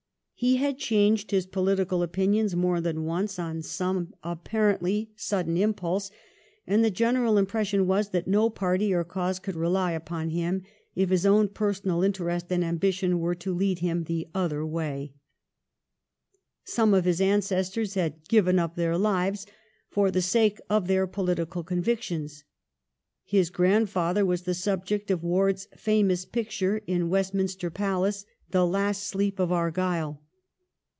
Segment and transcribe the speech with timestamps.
[0.33, 4.41] He had changed his political opinions more than once on some 1714 THE DUKE OF
[4.41, 5.05] AEGYI.E.
[5.13, 6.11] 361 apparently sudden impulse,
[6.65, 10.63] and the general impres sion was that no party or cause could rely upon him
[10.95, 15.13] if his own personal interest and ambition were to lead him the other way.
[16.63, 19.45] Some of his ancestors had given up their lives
[19.91, 22.45] for the sake of their political convictions.
[23.25, 29.37] His grandfather was the subject of Ward's famous picture in Westminster Palace,' The Last Sleep
[29.37, 30.19] of Argyle.'